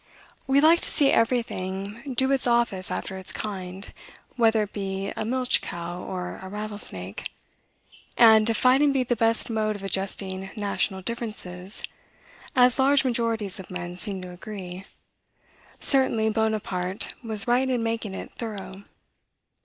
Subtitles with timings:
[0.47, 3.93] We like to see everything do its office after its kind,
[4.35, 7.29] whether it be a milch cow or a rattlesnake;
[8.17, 11.83] and, if fighting be the best mode of adjusting national differences
[12.55, 14.85] (as large majorities of men seem to agree),
[15.79, 18.85] certainly Bonaparte was right in making it thorough.